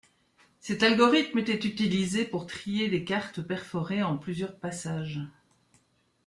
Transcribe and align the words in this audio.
Cet 0.59 0.81
algorithme 0.81 1.37
était 1.37 1.59
utilisé 1.59 2.25
pour 2.25 2.47
trier 2.47 2.89
des 2.89 3.03
cartes 3.05 3.39
perforées 3.43 4.01
en 4.01 4.17
plusieurs 4.17 4.57
passages. 4.57 5.19